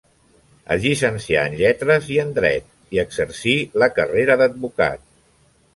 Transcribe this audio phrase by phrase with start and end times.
[0.75, 5.11] Es llicencià en lletres i en dret i exercí la carrera d'advocat.